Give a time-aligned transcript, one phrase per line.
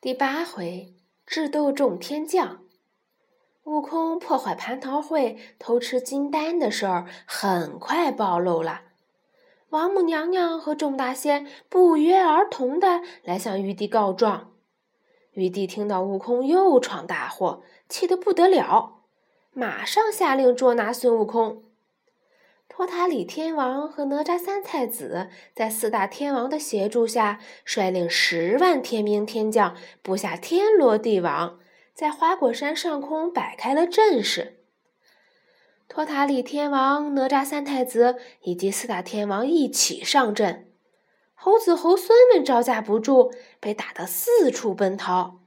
[0.00, 0.94] 第八回，
[1.26, 2.60] 智斗众天将。
[3.64, 8.82] 悟空破坏蟠桃会、偷吃金丹的事儿很快暴露了。
[9.70, 14.52] 王母娘娘和众大仙不约而同的来向玉帝告状。
[15.32, 19.00] 玉帝听到悟空又闯大祸，气得不得了，
[19.50, 21.64] 马上下令捉拿孙悟空。
[22.68, 31.58] 托塔李天王和哪吒三太子在四大天王的协助下，率领十万天兵天将，布下天罗地网，
[31.92, 34.58] 在花果山上空摆开了阵势。
[35.88, 40.70] 托塔李天王、哪吒三太子以及四大天王一起上阵，
[41.34, 45.40] 猴子猴孙们招架不住，被打得四处奔逃。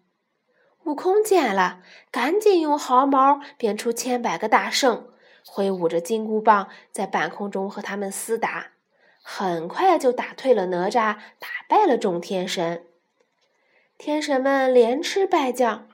[0.84, 1.82] 悟空见了，
[2.12, 5.08] 赶紧用毫毛变出千百个大圣。
[5.46, 8.72] 挥舞着金箍棒，在半空中和他们厮打，
[9.22, 12.86] 很快就打退了哪吒，打败了众天神。
[13.98, 15.88] 天神们连吃败将，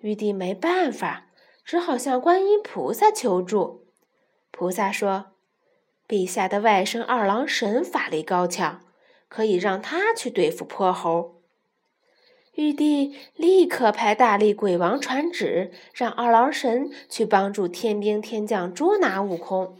[0.00, 1.26] 玉帝没办法，
[1.64, 3.86] 只好向观音菩萨求助。
[4.50, 5.32] 菩萨说
[6.06, 8.80] ：“陛下的外甥二郎神法力高强，
[9.28, 11.37] 可以让他去对付泼猴。”
[12.58, 19.78] 玉帝立刻派大力鬼王传旨，让二郎神去帮助天兵天将捉拿悟空。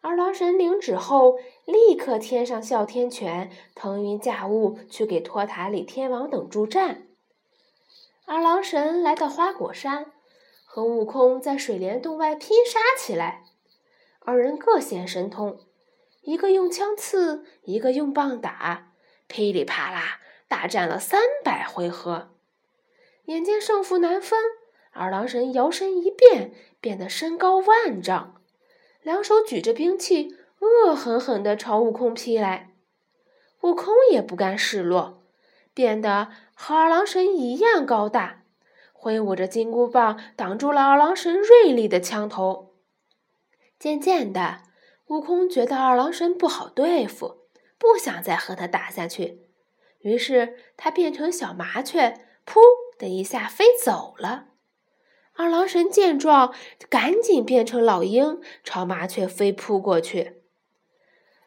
[0.00, 7.08] 二郎神领旨后，立刻添上哮天犬，腾云驾雾去给托塔李天王等助战。
[8.26, 10.06] 二郎神来到花果山，
[10.64, 13.42] 和悟空在水帘洞外拼杀起来。
[14.20, 15.58] 二人各显神通，
[16.22, 18.92] 一个用枪刺，一个用棒打，
[19.26, 20.20] 噼里啪啦。
[20.50, 22.30] 大战了三百回合，
[23.26, 24.40] 眼见胜负难分，
[24.90, 28.34] 二郎神摇身一变，变得身高万丈，
[29.00, 32.74] 两手举着兵器，恶狠狠地朝悟空劈来。
[33.60, 35.22] 悟空也不甘示弱，
[35.72, 38.42] 变得和二郎神一样高大，
[38.92, 42.74] 挥舞着金箍棒挡住了二郎神锐利的枪头。
[43.78, 44.62] 渐渐的，
[45.06, 47.46] 悟空觉得二郎神不好对付，
[47.78, 49.46] 不想再和他打下去。
[50.00, 52.60] 于是他变成小麻雀，噗
[52.98, 54.46] 的一下飞走了。
[55.34, 56.54] 二郎神见状，
[56.88, 60.42] 赶紧变成老鹰，朝麻雀飞扑过去。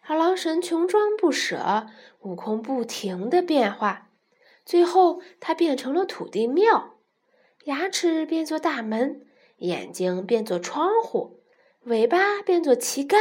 [0.01, 1.87] 二郎神穷追不舍，
[2.21, 4.09] 悟空不停的变化，
[4.65, 6.95] 最后他变成了土地庙，
[7.65, 9.25] 牙齿变作大门，
[9.57, 11.39] 眼睛变作窗户，
[11.83, 13.19] 尾巴变作旗杆。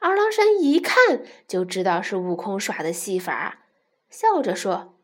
[0.00, 3.61] 二郎神一看就知道是悟空耍的戏法。
[4.12, 4.94] 笑着说：“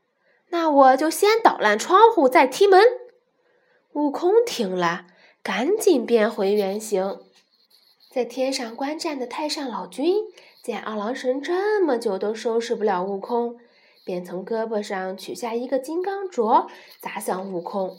[0.51, 2.81] 那我就先捣烂窗户，再踢门。”
[3.95, 5.07] 悟空听了，
[5.43, 7.19] 赶紧变回原形。
[8.11, 10.15] 在天上观战的太上老君
[10.63, 13.59] 见二郎神这么久都收拾不了悟空，
[14.05, 16.69] 便从胳膊上取下一个金刚镯，
[17.01, 17.97] 砸向悟空。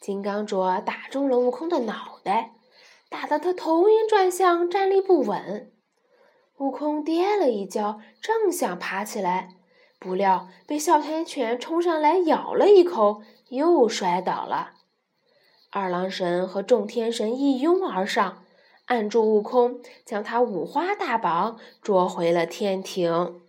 [0.00, 2.52] 金刚镯打中了悟空的脑袋，
[3.08, 5.72] 打得他头晕转向，站立不稳。
[6.58, 9.55] 悟空跌了一跤，正想爬起来。
[9.98, 14.72] 不料被哮天犬冲上来咬了一口，又摔倒了。
[15.70, 18.44] 二郎神和众天神一拥而上，
[18.86, 23.40] 按住悟空，将他五花大绑，捉回了天庭。